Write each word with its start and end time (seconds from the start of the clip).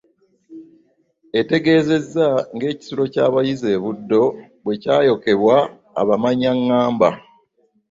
Etegeezezza 1.39 2.25
ng'ekisulo 2.55 3.03
ky'abayizi 3.13 3.67
e 3.75 3.79
Buddo 3.83 4.23
bwe 4.63 4.75
kyayokebwa 4.81 5.55
abamanyangamba. 6.01 7.09